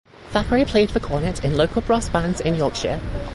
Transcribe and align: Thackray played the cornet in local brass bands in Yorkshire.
Thackray 0.31 0.65
played 0.65 0.89
the 0.89 0.99
cornet 0.99 1.45
in 1.45 1.55
local 1.55 1.83
brass 1.83 2.09
bands 2.09 2.41
in 2.41 2.55
Yorkshire. 2.55 2.99